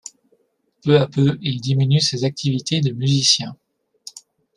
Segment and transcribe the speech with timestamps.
[0.83, 3.55] Peu à peu il diminue ses activités de musicien.